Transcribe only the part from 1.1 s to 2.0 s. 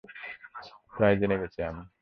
জেনে গেছি আমি।